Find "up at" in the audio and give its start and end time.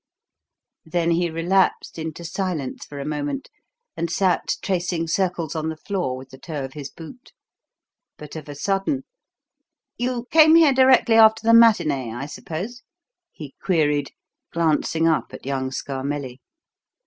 15.07-15.45